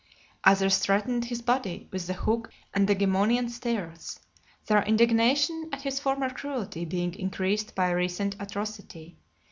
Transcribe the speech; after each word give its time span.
Others 0.45 0.79
threatened 0.79 1.25
his 1.25 1.43
body 1.43 1.87
with 1.91 2.07
the 2.07 2.13
hook 2.13 2.51
and 2.73 2.87
the 2.87 2.95
Gemonian 2.95 3.49
stairs, 3.51 4.19
their 4.65 4.81
indignation 4.81 5.69
at 5.71 5.83
his 5.83 5.99
former 5.99 6.31
cruelty 6.31 6.85
being 6.85 7.13
increased 7.13 7.75
by 7.75 7.89
a 7.89 7.95
recent 7.95 8.35
atrocity. 8.39 9.19